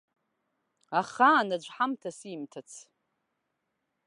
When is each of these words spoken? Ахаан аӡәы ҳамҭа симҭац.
Ахаан 0.99 1.49
аӡәы 1.55 1.71
ҳамҭа 1.75 2.09
симҭац. 2.17 2.71